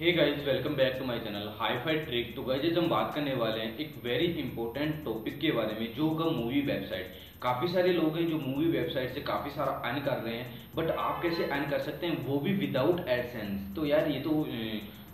Hey 0.00 0.10
guys 0.12 0.40
welcome 0.46 0.74
back 0.76 0.96
to 0.98 1.04
my 1.04 1.18
channel 1.18 1.46
hi 1.58 1.78
fi 1.84 1.96
trick 2.00 2.34
तो 2.34 2.42
guys 2.42 2.76
हम 2.78 2.88
बात 2.88 3.14
करने 3.14 3.32
वाले 3.34 3.60
हैं 3.60 3.78
एक 3.78 3.94
वेरी 4.04 4.26
इंपॉर्टेंट 4.42 5.04
टॉपिक 5.04 5.38
के 5.40 5.50
बारे 5.52 5.74
में, 5.80 5.94
जो 5.94 6.08
होगा 6.08 6.24
मूवी 6.24 6.60
वेबसाइट 6.60 7.06
काफ़ी 7.42 7.68
सारे 7.68 7.92
लोग 7.92 8.16
हैं 8.16 8.28
जो 8.28 8.38
मूवी 8.38 8.66
वेबसाइट 8.68 9.14
से 9.14 9.20
काफ़ी 9.22 9.50
सारा 9.50 9.72
अर्न 9.88 10.00
कर 10.04 10.16
रहे 10.18 10.34
हैं 10.34 10.74
बट 10.76 10.90
आप 10.90 11.22
कैसे 11.22 11.44
अर्न 11.46 11.70
कर 11.70 11.78
सकते 11.80 12.06
हैं? 12.06 12.26
वो 12.26 12.38
भी 12.40 12.52
विदाउट 12.56 13.08
एडसेंस 13.08 13.74
तो 13.76 13.86
यार, 13.86 14.08
ये 14.08 14.20
तो 14.20 14.30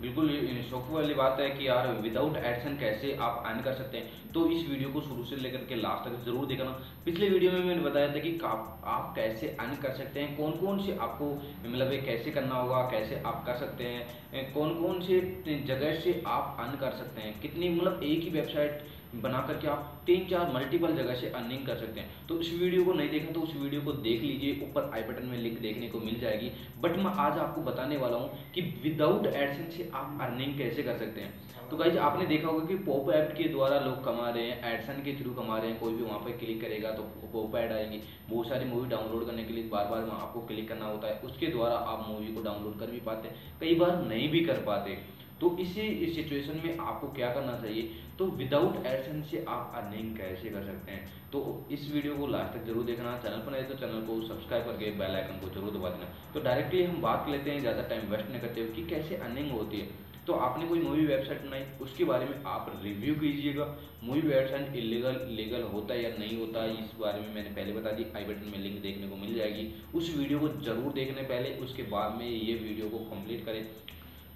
बिल्कुल 0.01 0.29
शौक 0.69 0.87
वाली 0.91 1.13
बात 1.13 1.39
है 1.39 1.49
कि 1.49 1.67
यार 1.67 1.87
विदाउट 2.01 2.37
एडसन 2.37 2.75
कैसे 2.77 3.13
आप 3.17 3.43
अर्न 3.45 3.61
कर 3.63 3.73
सकते 3.73 3.97
हैं? 3.97 4.31
तो 4.33 4.45
इस 4.51 4.67
वीडियो 4.69 4.89
को 4.89 5.01
शुरू 5.01 5.23
से 5.25 5.35
लेकर 5.35 5.63
के 5.65 5.75
लास्ट 5.75 6.09
तक 6.09 6.25
ज़रूर 6.25 6.45
देखना। 6.47 6.71
पिछले 7.05 7.29
वीडियो 7.29 7.51
में 7.51 7.63
मैंने 7.65 7.81
बताया 7.81 8.07
था 8.15 8.19
कि 8.19 8.37
आप 8.43 9.13
कैसे 9.15 9.55
अर्न 9.59 9.75
कर 9.83 9.93
सकते 9.93 10.19
हैं? 10.19 10.35
कौन 10.37 10.51
कौन 10.55 10.83
से 10.85 10.97
आपको 10.97 11.31
मतलब 11.65 11.91
कैसे 12.05 12.31
करना 12.31 12.55
होगा? 12.55 12.81
कैसे 12.91 13.21
आप 13.25 13.43
कर 13.45 13.55
सकते 13.55 13.83
हैं? 13.83 14.53
कौन 14.53 14.73
कौन 14.81 14.99
से 15.01 15.19
जगह 15.67 15.99
से 16.01 16.21
आप 16.27 16.57
अर्न 16.59 16.77
कर 16.79 16.91
सकते 16.97 17.21
हैं? 17.21 17.39
कितनी 17.41 17.69
मतलब 17.71 18.03
एक 18.03 18.23
ही 18.23 18.29
वेबसाइट 18.31 18.83
बना 19.21 19.39
करके 19.47 19.67
आप 19.67 20.03
तीन 20.05 20.25
चार 20.27 20.51
मल्टीपल 20.53 20.95
जगह 20.95 21.15
से 21.15 21.29
अर्निंग 21.29 21.65
कर 21.65 21.75
सकते 21.75 21.99
हैं। 21.99 22.27
तो 22.27 22.39
इस 22.39 22.51
वीडियो 22.53 22.83
को 22.85 22.93
नहीं 22.93 23.09
देखा 23.09 23.31
तो 23.31 23.39
उस 23.39 23.55
वीडियो 23.55 23.81
को 23.81 23.91
देख 24.03 24.21
लीजिए। 24.21 24.59
ऊपर 24.63 24.89
आई 24.93 25.03
बटन 25.03 25.25
में 25.25 25.37
लिंक 25.37 25.59
देखने 25.59 25.87
को 25.87 25.99
मिल 25.99 26.19
जाएगी। 26.19 26.51
बट 26.81 26.97
मैं 26.97 27.11
आज 27.19 27.37
आपको 27.39 27.61
बताने 27.61 27.97
वाला 27.97 28.17
हूँ 28.17 28.51
कि 28.55 28.61
विदाउट 28.83 29.25
एडसेंस 29.25 29.73
से 29.73 29.89
आप 29.95 30.17
अर्निंग 30.21 30.57
कैसे 30.57 30.83
कर 30.83 30.97
सकते 30.97 31.21
हैं। 31.21 31.33
तो 31.69 31.77
गाइज़ 31.77 31.97
आपने 31.99 32.25
देखा 32.25 32.47
होगा 32.47 32.65
कि 32.65 32.75
पॉप 32.83 33.09
ऐप 33.11 33.33
के 33.37 33.43
द्वारा 33.49 33.79
लोग 33.79 34.03
कमा 34.05 34.29
रहे 34.29 34.43
हैं 34.43 34.73
एडसन 34.73 35.01
के 35.03 35.15
थ्रू 35.19 35.31
कमा 35.33 35.57
रहे 35.57 35.69
हैं। 35.69 35.79
कोई 35.79 35.93
भी 35.93 36.03
वहाँ 36.03 36.19
पर 36.19 36.37
क्लिक 36.37 36.61
करेगा 36.61 36.91
तो 36.91 37.03
पॉप 37.33 37.55
ऐड 37.55 37.71
आएँगी। 37.71 38.01
बहुत 38.29 38.47
सारी 38.47 38.65
मूवी 38.65 38.89
डाउनलोड 38.89 39.25
करने 39.25 39.43
के 39.43 39.53
लिए 39.53 39.67
बार 39.69 39.85
बार 39.85 40.03
वहाँ 40.03 40.21
आपको 40.21 40.41
क्लिक 40.47 40.67
करना 40.69 40.85
होता 40.85 41.07
है। 41.07 41.19
उसके 41.21 41.47
द्वारा 41.47 41.75
आप 41.75 42.05
मूवी 42.09 42.33
को 42.33 42.41
डाउनलोड 42.43 42.79
कर 42.79 42.91
भी 42.91 42.99
पाते 43.05 43.27
हैं। 43.27 43.59
कई 43.61 43.75
बार 43.75 44.01
नहीं 44.03 44.29
भी 44.29 44.45
कर 44.45 44.63
पाते। 44.63 44.97
तो 45.41 45.55
इसी 45.59 45.81
इस 45.81 46.15
सिचुएशन 46.15 46.61
में 46.65 46.77
आपको 46.77 47.07
क्या 47.13 47.33
करना 47.33 47.57
चाहिए? 47.61 47.89
तो 48.19 48.25
विदाउट 48.33 48.85
एडसेंस 48.85 49.29
से 49.31 49.43
आप 49.47 49.73
अर्निंग 49.75 50.15
कैसे 50.17 50.49
कर 50.49 50.63
सकते 50.65 50.91
हैं? 50.91 51.05
तो 51.31 51.41
इस 51.71 51.91
वीडियो 51.93 52.15
को 52.15 52.27
लास्ट 52.27 52.53
तक 52.53 52.65
ज़रूर 52.65 52.83
देखना 52.85 53.17
चैनल 53.17 53.37
पर 53.37 53.51
नहीं 53.51 53.63
तो 53.65 53.75
चैनल 53.75 54.05
को 54.07 54.21
सब्सक्राइब 54.27 54.65
करके 54.65 54.91
बेल 54.99 55.15
आइकन 55.15 55.39
को 55.39 55.49
ज़रूर 55.55 55.73
दबा 55.73 55.89
देना। 55.89 56.13
तो 56.33 56.39
डायरेक्टली 56.41 56.83
हम 56.83 57.01
बात 57.01 57.29
लेते 57.29 57.51
हैं, 57.51 57.59
ज़्यादा 57.61 57.81
टाइम 57.83 58.09
वेस्ट 58.11 58.29
नहीं 58.29 58.41
करते 58.41 58.61
हुए, 58.61 58.69
कि 58.69 58.85
कैसे 58.85 59.15
अर्निंग 59.17 59.51
होती 59.51 59.79
है। 59.79 60.03
तो 60.27 60.33
आपने 60.35 60.67
कोई 60.67 60.79
मूवी 60.81 61.05
वेबसाइट 61.05 61.41
बनाई, 61.41 61.63
उसके 61.81 62.03
बारे 62.03 62.25
में 62.25 62.43
आप 62.47 62.71
रिव्यू 62.83 63.15
कीजिएगा। 63.15 63.65
मूवी 64.03 64.21
वेबसाइट 64.21 64.75
इलीगल 64.75 65.19
लीगल 65.31 65.63
होता 65.73 65.93
है 65.93 66.03
या 66.03 66.09
नहीं 66.19 66.37
होता 66.37 66.63
है 66.63 66.71
इस 66.83 66.95
बारे 66.99 67.21
में 67.21 67.33
मैंने 67.35 67.49
पहले 67.51 67.73
बता 67.73 67.91
दी 67.91 68.05
आई 68.15 68.23
बटन 68.25 68.51
में 68.51 68.57
लिंक 68.59 68.81
देखने 68.81 69.07
को 69.07 69.15
मिल 69.15 69.35
जाएगी। 69.35 69.67
उस 69.95 70.15
वीडियो 70.17 70.39
को 70.39 70.47
ज़रूर 70.61 70.93
देखने 70.93 71.21
पहले, 71.23 71.53
उसके 71.57 71.83
बाद 71.85 72.17
में 72.19 72.27
ये 72.27 72.53
वीडियो 72.55 72.89
को 72.89 72.97
कंप्लीट 73.11 73.45
करें। 73.45 73.65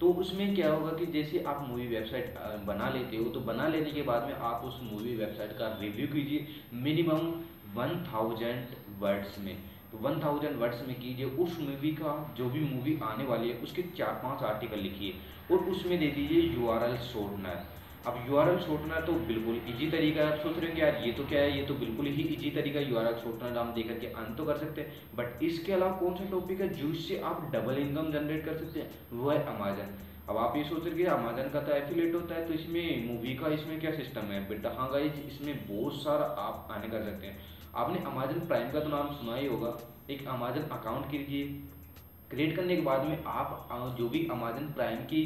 तो 0.01 0.09
उसमें 0.21 0.53
क्या 0.55 0.71
होगा 0.71 0.91
कि 0.97 1.05
जैसे 1.13 1.43
आप 1.47 1.65
मूवी 1.69 1.87
वेबसाइट 1.87 2.35
बना 2.67 2.89
लेते 2.89 3.17
हो 3.17 3.29
तो 3.29 3.39
बना 3.47 3.67
लेने 3.67 3.91
के 3.91 4.01
बाद 4.03 4.27
में 4.27 4.33
आप 4.49 4.61
उस 4.65 4.79
मूवी 4.83 5.15
वेबसाइट 5.15 5.51
का 5.57 5.67
रिव्यू 5.81 6.07
कीजिए 6.07 6.45
मिनिमम 6.83 7.27
वन 7.75 8.05
थाउज़ेंड 8.05 8.75
वर्ड्स 8.99 9.37
में। 9.39 9.55
तो 9.91 9.97
वन 9.97 10.19
थाउज़ेंड 10.23 10.55
वर्ड्स 10.59 10.87
में 10.87 10.95
कीजिए, 10.99 11.25
उस 11.25 11.59
मूवी 11.59 11.91
का 11.93 12.13
जो 12.37 12.49
भी 12.49 12.59
मूवी 12.61 12.97
आने 13.03 13.25
वाली 13.25 13.49
है, 13.49 13.55
उसके 13.57 13.81
चार 13.97 14.13
पाँच 14.23 14.43
आर्टिकल 14.43 14.79
लिखिए 14.79 15.13
और 15.51 15.69
उसमें 15.71 15.97
दे 15.99 16.07
दीजिए 16.07 16.41
यू 16.41 16.67
आर 16.69 16.89
एल 16.89 16.97
शॉर्टनर 17.05 17.65
अब 18.07 18.25
यू 18.27 18.35
आर 18.37 18.49
छोड़ना 18.61 18.99
तो 19.01 19.13
बिल्कुल 19.27 19.55
इजी 19.69 19.89
तरीका 19.91 20.21
है, 20.21 20.31
आप 20.31 20.39
सोच 20.39 20.57
रहे 20.57 20.71
हैं 20.71 20.77
यार 20.79 21.01
ये 21.05 21.11
तो 21.13 21.23
क्या 21.25 21.41
है, 21.41 21.57
ये 21.57 21.63
तो 21.65 21.73
बिल्कुल 21.75 22.05
ही 22.07 22.23
इजी 22.25 22.49
तरीका 22.51 22.79
यू 22.81 22.97
आर 22.97 23.13
छोड़ना 23.23 23.59
हम 23.59 23.73
देकर 23.73 23.99
के 23.99 24.07
अन 24.17 24.33
तो 24.35 24.45
कर 24.45 24.57
सकते 24.57 24.81
हैं। 24.81 25.15
बट 25.15 25.43
इसके 25.43 25.73
अलावा 25.73 25.91
कौन 25.97 26.15
सा 26.15 26.29
टॉपिक 26.31 26.61
है 26.61 26.69
जिससे 26.71 27.19
आप 27.21 27.49
डबल 27.53 27.77
इनकम 27.79 28.11
जनरेट 28.11 28.45
कर 28.45 28.57
सकते 28.57 28.79
हैं? 28.79 28.89
वो 29.13 29.29
है 29.29 29.43
अमेजन 29.47 29.93
अब 30.29 30.37
आप 30.37 30.55
ये 30.57 30.63
सोच 30.63 30.87
रहे 30.87 31.05
अमेजन 31.09 31.49
का 31.49 31.61
तो 31.61 31.71
एफिलेट 31.73 32.13
होता 32.15 32.35
है 32.35 32.47
तो 32.47 32.53
इसमें 32.53 33.07
मूवी 33.07 33.33
का 33.35 33.47
इसमें 33.53 33.79
क्या 33.79 33.91
सिस्टम 33.93 34.31
है? 34.31 34.47
बेटा 34.49 34.73
हाँ 34.77 34.89
गाइज़ 34.91 35.19
इसमें 35.27 35.55
बहुत 35.67 36.01
सारा 36.03 36.25
आप 36.41 36.67
आने 36.71 36.87
कर 36.89 37.03
सकते 37.03 37.27
हैं। 37.27 37.37
आपने 37.75 38.03
अमेजन 38.07 38.47
प्राइम 38.47 38.71
का 38.71 38.79
तो 38.79 38.89
नाम 38.89 39.13
सुना 39.15 39.35
ही 39.35 39.47
होगा। 39.47 39.77
एक 40.09 40.27
अमेजन 40.29 40.69
अकाउंट 40.71 41.11
कीजिए 41.11 41.45
क्रिएट 42.29 42.55
करने 42.55 42.75
के 42.75 42.81
बाद 42.81 43.05
में 43.05 43.23
आप 43.27 43.95
जो 43.97 44.09
भी 44.09 44.27
अमेजन 44.31 44.71
प्राइम 44.73 44.99
की 45.05 45.21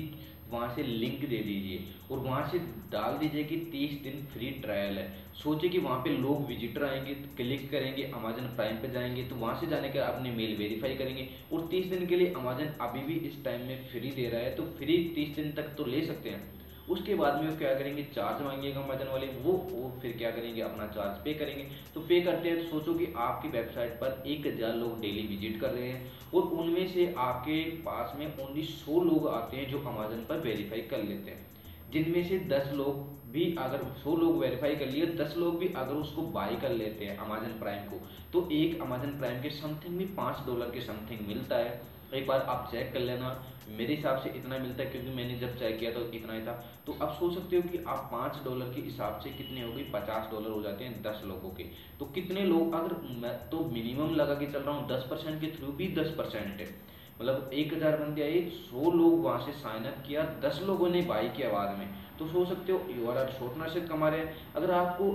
वहाँ 0.54 0.74
से 0.76 0.84
लिंक 0.84 1.20
दे 1.22 1.38
दीजिए 1.40 1.84
और 2.12 2.20
वहाँ 2.20 2.48
से 2.52 2.60
डाल 2.92 3.18
दीजिए 3.18 3.44
कि 3.44 3.56
तीस 3.72 3.92
दिन 4.04 4.26
फ्री 4.34 4.50
ट्रायल 4.62 4.98
है। 4.98 5.08
सोचिए 5.34 5.70
कि 5.70 5.80
वहाँ 5.80 6.00
पे 6.00 6.10
लोग 6.18 6.46
विजिटर 6.48 6.84
आएँगे 6.86 7.14
तो 7.14 7.36
क्लिक 7.36 7.70
करेंगे 7.72 8.04
अमेजन 8.16 8.56
प्राइम 8.56 8.76
पे 8.78 8.92
जाएँगे 8.92 9.24
तो 9.24 9.36
वहाँ 9.36 9.60
से 9.62 9.68
जाने 9.68 9.90
के 9.90 10.00
अपने 10.00 10.32
मेल 10.32 10.56
वेरीफाई 10.58 10.96
करेंगे 10.96 11.28
और 11.54 11.68
तीस 11.72 11.86
दिन 11.86 12.06
के 12.06 12.16
लिए 12.16 12.34
अमेजन 12.38 12.74
अभी 12.82 13.02
भी 13.04 13.20
इस 13.28 13.44
टाइम 13.46 13.68
में 13.68 13.88
फ्री 13.92 14.12
दे 14.12 14.30
रहा 14.30 14.42
है 14.42 14.56
तो 14.56 14.64
फ्री 14.78 14.98
तीस 15.16 15.36
दिन 15.36 15.52
तक 15.52 15.76
तो 15.78 15.86
ले 15.86 16.06
सकते 16.06 16.30
हैं। 16.30 16.63
उसके 16.90 17.16
बाद 17.16 17.42
में 17.42 17.50
वो 17.50 17.56
क्या 17.58 17.74
करेंगे? 17.74 18.04
चार्ज 18.06 18.42
मांगेगा 18.42 18.82
अमेजन 18.82 19.08
वाले, 19.08 19.28
वो 19.28 19.52
वो 19.70 19.92
फिर 20.02 20.16
क्या 20.18 20.32
करेंगे? 20.32 20.62
अपना 20.62 20.88
चार्ज 20.90 21.24
पे 21.24 21.34
करेंगे। 21.34 21.64
तो 21.94 22.02
पे 22.02 22.20
करते 22.22 22.50
हैं 22.50 22.58
तो 22.58 22.70
सोचो 22.70 22.94
कि 22.94 23.14
आपकी 23.20 23.50
वेबसाइट 23.50 23.94
पर 24.02 24.24
एक 24.28 24.48
हज़ार 24.48 24.76
लोग 24.76 25.00
डेली 25.02 25.28
विज़िट 25.28 25.60
कर 25.62 25.70
रहे 25.70 25.88
हैं 25.88 26.12
और 26.34 26.44
उनमें 26.56 26.88
से 26.88 27.14
आपके 27.20 27.62
पास 27.84 28.14
में 28.20 28.26
ओनली 28.38 28.64
सौ 28.66 29.00
लोग 29.04 29.28
आते 29.30 29.58
हैं 29.58 29.70
जो 29.70 29.80
अमेजन 29.80 30.26
पर 30.30 30.40
वेरीफाई 30.42 30.82
कर 30.92 31.04
लेते 31.04 31.32
हैं। 31.32 31.52
जिनमें 31.92 32.24
से 32.24 32.38
दस 32.50 32.72
लोग 32.74 33.12
भी 33.32 33.44
अगर 33.60 33.84
सौ 34.04 34.16
लोग 34.16 34.38
वेरीफाई 34.38 34.76
कर 34.76 34.86
लिए, 34.88 35.06
दस 35.16 35.36
लोग 35.38 35.58
भी 35.60 35.68
अगर 35.68 35.94
उसको 35.96 36.22
बाई 36.32 36.56
कर 36.56 36.72
लेते 36.72 37.06
हैं 37.06 37.18
अमेजन 37.20 37.60
प्राइम 37.60 37.84
को 37.84 38.00
तो 38.34 38.48
एक 38.52 38.82
अमेजन 38.82 39.18
प्राइम 39.20 39.42
के 39.42 39.50
समथिंग 39.52 39.96
में 39.98 40.16
पाँच 40.16 40.46
डॉलर 40.48 40.72
के 40.72 40.82
समथिंग 40.82 41.28
मिलता 41.28 41.56
है। 41.58 41.82
एक 42.14 42.28
बार 42.28 42.42
आप 42.42 42.68
चेक 42.72 42.94
कर 42.94 43.00
लेना। 43.02 43.30
मेरे 43.70 43.96
हिसाब 43.96 44.18
से 44.18 44.30
इतना 44.30 44.58
मिलता 44.58 44.84
है 44.84 44.90
क्योंकि 44.90 45.10
मैंने 45.12 45.36
जब 45.40 45.58
चेक 45.60 45.80
किया 45.80 45.92
तो 45.92 46.00
इतना 46.14 46.34
ही 46.34 46.42
था। 46.42 46.54
तो 46.86 46.98
आप 47.02 47.12
सोच 47.14 47.34
सकते 47.34 47.56
हो 47.56 47.62
कि 47.64 47.84
आप 47.88 48.10
पाँच 48.12 48.44
डॉलर 48.46 48.74
के 48.74 48.82
हिसाब 48.82 49.20
से 49.24 49.30
कितने 49.32 49.62
हो 49.62 49.72
गए? 49.74 49.84
पचास 49.94 50.30
डॉलर 50.32 50.50
हो 50.50 50.62
जाते 50.62 50.84
हैं 50.84 51.02
दस 51.04 51.22
लोगों 51.26 51.50
के। 51.52 51.64
तो 52.00 52.06
कितने 52.16 52.42
लोग, 52.44 52.74
अगर 52.74 52.96
मैं 53.22 53.34
तो 53.50 53.66
मिनिमम 53.74 54.16
लगा 54.16 54.34
के 54.34 54.52
चल 54.52 54.60
रहा 54.60 54.76
हूँ, 54.76 54.88
दस 54.90 55.08
परसेंट 55.12 55.40
के 55.42 55.48
थ्रू 55.58 55.72
भी 55.74 55.88
दस 55.96 56.14
परसेंट 56.18 56.60
है। 56.60 56.68
मतलब 57.14 57.50
एक 57.54 57.74
हज़ार 57.74 57.96
बंदे 57.98 58.22
आए 58.24 58.40
सौ 58.52 58.92
लोग 58.92 59.24
वहाँ 59.24 59.46
से 59.46 59.52
साइन 59.54 59.84
अप 59.86 60.04
किया, 60.08 60.22
दस 60.44 60.60
लोगों 60.64 60.90
ने 60.90 61.02
बाई 61.04 61.28
किया 61.30 61.50
बाद 61.50 61.78
में। 61.80 61.88
तो 62.20 62.28
सोच 62.28 62.48
सकते 62.48 62.72
हो 62.72 62.80
यू 62.92 63.08
आर 63.08 63.30
शॉर्टनर 63.32 63.70
से 63.70 63.82
कमा 63.84 64.10
रहे 64.10 64.20
हैं। 64.20 64.54
अगर 64.56 64.72
आपको 64.72 65.10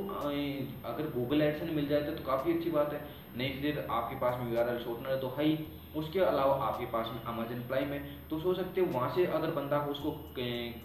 अगर 0.89 1.11
गूगल 1.11 1.43
एडसन 1.43 1.75
मिल 1.75 1.89
जाए 1.89 2.03
तो 2.03 2.25
काफ़ी 2.25 2.53
अच्छी 2.53 2.71
बात 2.71 2.93
है। 2.93 3.01
नहीं 3.39 3.61
फिर 3.63 3.87
आपके 3.91 4.17
पास 4.21 4.41
में 4.41 4.53
यू 4.53 4.59
आर 4.59 4.69
एल 4.69 4.79
शॉर्टनर 4.85 5.11
है 5.11 5.21
तो 5.21 5.35
है 5.39 5.45
ही। 5.45 5.59
उसके 5.97 6.21
अलावा 6.21 6.55
आपके 6.65 6.87
पास 6.87 7.11
में 7.15 7.23
अमेजन 7.25 7.61
प्राइम 7.69 7.89
है। 7.89 7.99
तो 8.31 8.39
सोच 8.41 8.57
सकते 8.57 8.81
हो, 8.81 8.87
वहाँ 8.89 9.15
से 9.15 9.25
अगर 9.27 9.51
बंदा 9.53 9.79
उसको 9.87 10.15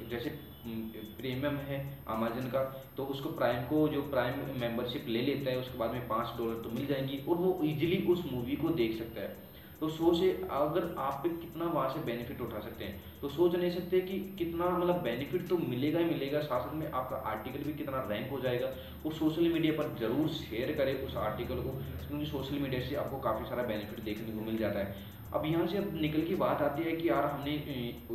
जैसे 0.10 0.30
प्रीमियम 0.66 1.56
है 1.62 1.78
अमेजन 2.10 2.48
का 2.50 2.64
तो 2.98 3.06
उसको 3.06 3.30
प्राइम 3.32 3.64
को 3.64 3.88
जो 3.88 4.02
प्राइम 4.12 4.60
मेंबरशिप 4.60 5.06
ले 5.08 5.22
लेता 5.22 5.52
है, 5.52 5.58
उसके 5.58 5.78
बाद 5.78 5.92
में 5.92 6.08
पाँच 6.08 6.38
डॉलर 6.38 6.62
तो 6.64 6.70
मिल 6.70 6.86
जाएँगी 6.88 7.24
और 7.30 7.36
वो 7.38 7.60
इजीली 7.64 7.98
उस 8.08 8.24
मूवी 8.32 8.56
को 8.58 8.70
देख 8.76 8.98
सकता 8.98 9.22
है। 9.22 9.36
तो 9.84 9.88
सोच 9.90 10.20
अगर 10.50 10.84
आप 10.98 11.20
पे 11.24 11.30
कितना 11.30 11.66
वहाँ 11.66 11.90
से 11.90 12.00
बेनिफिट 12.02 12.42
उठा 12.42 12.60
सकते 12.60 12.84
हैं। 12.86 13.20
तो 13.22 13.30
सोच 13.30 13.56
नहीं 13.56 13.72
सकते 13.72 14.00
कि 14.02 14.20
कितना 14.40 14.70
मतलब 14.70 15.02
बेनिफिट 15.04 15.48
तो 15.50 15.58
मिलेगा 15.60 16.00
ही 16.00 16.06
मिलेगा, 16.06 16.40
साथ 16.42 16.74
में 16.74 16.92
आपका 16.92 17.18
आर्टिकल 17.32 17.64
भी 17.64 17.74
कितना 17.74 18.06
रैंक 18.10 18.30
हो 18.32 18.40
जाएगा। 18.40 18.68
वो 19.04 19.12
सोशल 19.12 19.50
मीडिया 19.54 19.74
पर 19.74 19.96
ज़रूर 20.00 20.30
शेयर 20.30 20.72
करें 20.78 20.94
उस 21.02 21.18
आर्टिकल 21.18 21.56
को, 21.58 21.72
क्योंकि 22.08 22.26
सोशल 22.26 22.60
मीडिया 22.60 22.82
से 22.82 22.96
आपको 22.96 23.20
काफ़ी 23.20 23.46
सारा 23.46 23.64
बेनिफिट 23.64 24.00
देखने 24.06 24.36
को 24.36 24.46
मिल 24.46 24.58
जाता 24.58 24.80
है। 24.80 25.12
अब 25.34 25.46
यहाँ 25.46 25.68
से 25.68 25.78
अब 25.78 25.92
निकल 26.02 26.22
की 26.22 26.36
बात 26.38 26.62
आती 26.62 26.84
है 26.84 26.92
कि 26.92 27.10
यार, 27.10 27.26
हमने 27.26 27.54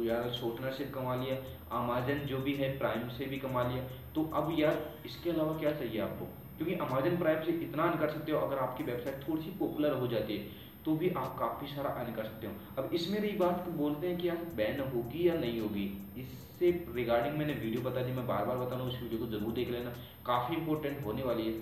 यार 0.07 0.31
शॉर्टनर 0.33 0.73
से 0.73 0.85
कमा 0.95 1.15
लिया 1.15 1.37
अमेजन 1.77 2.27
जो 2.27 2.39
भी 2.39 2.55
है 2.55 2.77
प्राइम 2.79 3.09
से 3.09 3.27
भी 3.27 3.39
कमा 3.39 3.63
लिया। 3.63 3.83
तो 4.15 4.31
अब 4.35 4.55
यार, 4.59 4.85
इसके 5.07 5.31
अलावा 5.31 5.59
क्या 5.59 5.73
चाहिए 5.73 6.01
आपको? 6.01 6.29
क्योंकि 6.57 6.75
अमेजन 6.77 7.17
प्राइम 7.17 7.43
से 7.43 7.53
इतना 7.65 7.91
कर 7.97 8.09
सकते 8.09 8.33
हो, 8.33 8.39
अगर 8.39 8.59
आपकी 8.59 8.85
वेबसाइट 8.85 9.29
थोड़ी 9.29 9.43
सी 9.43 9.51
पॉपुलर 9.59 9.93
हो 9.95 10.07
जाती 10.07 10.37
है। 10.37 10.67
तो 10.89 10.95
भी 10.97 11.09
आप 11.11 11.37
काफ़ी 11.39 11.67
सारा 11.69 11.91
अर्न 11.93 12.13
कर 12.15 12.25
सकते 12.25 12.47
हो। 12.47 12.53
अब 12.79 12.91
इसमें 12.95 13.19
रही 13.21 13.33
बात 13.39 13.67
बोलते 13.79 14.07
हैं 14.07 14.17
कि 14.19 14.29
यार 14.29 14.37
बैन 14.57 14.81
होगी 14.93 15.27
या 15.29 15.35
नहीं 15.37 15.61
होगी, 15.61 15.85
इससे 16.19 16.71
रिगार्डिंग 16.95 17.35
मैंने 17.39 17.53
वीडियो 17.55 17.83
बता 17.83 18.03
दी 18.03 18.13
मैं 18.13 18.27
बार 18.27 18.45
बार 18.45 18.57
बता 18.59 18.75
रहा 18.75 18.85
हूँ 18.85 18.93
उस 18.93 19.03
वीडियो 19.03 19.19
को 19.21 19.27
ज़रूर 19.29 19.53
देख 19.55 19.71
लेना। 19.71 19.91
काफ़ी 20.27 20.57
इंपॉर्टेंट 20.57 21.05
होने 21.05 21.23
वाली 21.23 21.47
है। 21.47 21.53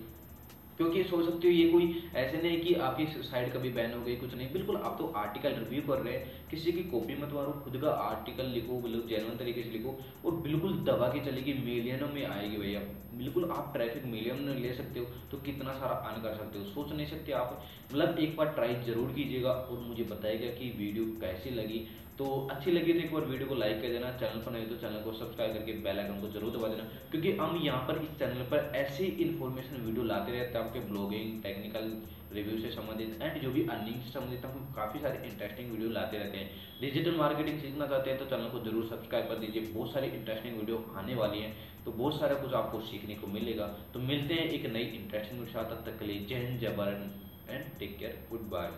क्योंकि 0.79 1.03
सोच 1.05 1.25
सकते 1.25 1.49
हो, 1.49 1.53
ये 1.53 1.69
कोई 1.69 2.11
ऐसे 2.17 2.43
नहीं 2.43 2.61
कि 2.61 2.75
आपकी 2.77 3.07
साइड 3.23 3.53
कभी 3.53 3.71
बैन 3.71 3.93
हो 3.93 4.01
गई, 4.01 4.17
कुछ 4.17 4.35
नहीं। 4.35 4.53
बिल्कुल, 4.53 4.77
आप 4.79 4.97
तो 4.99 5.07
आर्टिकल 5.17 5.55
रिव्यू 5.55 5.83
कर 5.85 5.99
रहे 5.99 6.15
हैं, 6.15 6.49
किसी 6.51 6.73
की 6.73 6.83
कॉपी 6.91 7.15
मत 7.15 7.33
मारो, 7.35 7.53
खुद 7.65 7.81
का 7.83 7.91
आर्टिकल 8.03 8.47
लिखो 8.51 8.81
बिल्कुल 8.83 9.09
जेनुअन 9.09 9.37
तरीके 9.39 9.63
से 9.63 9.71
लिखो, 9.71 9.99
और 10.25 10.37
बिल्कुल 10.43 10.79
दबा 10.87 11.09
के 11.09 11.25
चलेगी 11.25 11.55
मिलियनों 11.65 12.09
में 12.09 12.25
आएगी 12.27 12.57
भैया। 12.57 12.81
बिल्कुल, 13.15 13.51
आप 13.51 13.73
ट्रैफ़िक 13.75 14.05
मिलियन 14.07 14.43
में 14.43 14.55
ले 14.57 14.73
सकते 14.75 15.01
हो 15.01 15.07
तो 15.31 15.37
कितना 15.41 15.73
सारा 15.75 15.95
अर्न 16.09 16.23
कर 16.23 16.35
सकते 16.35 16.59
हो, 16.59 16.65
सोच 16.67 16.93
नहीं 16.93 17.07
सकते 17.07 17.33
आप। 17.35 17.61
मतलब 17.85 18.19
एक 18.19 18.37
बार 18.37 18.49
ट्राई 18.49 18.75
ज़रूर 18.87 19.13
कीजिएगा, 19.13 19.51
और 19.51 19.79
मुझे 19.81 20.05
बताएगा 20.07 20.51
कि 20.55 20.71
वीडियो 20.79 21.05
कैसी 21.21 21.51
लगी 21.53 21.87
तो 22.19 22.27
अच्छी 22.51 22.73
लगी 22.73 22.93
तो 22.93 22.99
एक 22.99 23.13
बार 23.13 23.25
वीडियो 23.25 23.49
को 23.49 23.55
लाइक 23.55 23.81
कर 23.81 23.89
देना, 23.89 24.11
चैनल 24.19 24.41
पर 24.43 24.53
नहीं 24.53 24.67
तो 24.67 24.77
चैनल 24.77 25.01
को 25.03 25.13
सब्सक्राइब 25.15 25.55
करके 25.55 25.73
बेल 25.85 25.99
आइकन 26.01 26.21
को 26.21 26.29
ज़रूर 26.31 26.53
दबा 26.53 26.69
देना, 26.69 26.85
क्योंकि 27.11 27.33
हम 27.39 27.57
यहाँ 27.63 27.81
पर 27.89 28.01
इस 28.03 28.19
चैनल 28.19 28.45
पर 28.53 28.71
ऐसी 28.77 29.07
इन्फॉर्मेशन 29.25 29.83
वीडियो 29.87 30.05
लाते 30.05 30.33
रहते 30.33 30.59
हैं, 30.59 30.65
आपके 30.65 30.81
ब्लॉगिंग 30.89 31.43
टेक्निकल 31.43 31.93
रिव्यू 32.33 32.59
से 32.59 32.71
संबंधित 32.71 33.23
एंड 33.23 33.41
जो 33.43 33.51
भी 33.51 33.67
अर्निंग 33.67 34.01
से 34.03 34.11
संबंधित 34.11 34.45
हम 34.47 34.73
काफ़ी 34.77 35.01
सारे 35.01 35.21
इंटरेस्टिंग 35.29 35.71
वीडियो 35.71 35.91
लाते 35.91 36.19
रहते 36.19 36.39
हैं। 36.39 36.81
डिजिटल 36.81 37.17
मार्केटिंग 37.17 37.61
सीखना 37.61 37.87
चाहते 37.87 38.11
हैं 38.11 38.19
तो 38.19 38.25
चैनल 38.27 38.49
को 38.51 38.65
ज़रूर 38.65 38.87
सब्सक्राइब 38.87 39.29
कर 39.29 39.39
दीजिए, 39.39 39.63
बहुत 39.69 39.93
सारी 39.93 40.09
इंटरेस्टिंग 40.11 40.59
वीडियो 40.59 40.85
आने 40.97 41.15
वाली 41.15 41.41
हैं 41.41 41.55
तो 41.85 41.93
बहुत 41.93 42.19
सारा 42.21 42.35
कुछ 42.37 42.53
आपको 42.57 42.81
सीखने 42.83 43.15
को 43.15 43.27
मिलेगा। 43.29 43.67
तो 43.95 44.01
मिलते 44.03 44.35
हैं 44.35 44.49
एक 44.51 44.67
नई 44.73 44.93
इंटरेस्टिंग 44.97 45.41
वीडियो 45.41 45.63
तक 45.65 45.99
के 45.99 46.07
लिए 46.07 46.27
जय 46.27 46.47
हिंद, 46.47 46.61
जय 46.61 46.77
Bharat 46.77 47.51
and 47.51 47.79
take 47.79 47.99
care 47.99 48.27
goodbye 48.51 48.73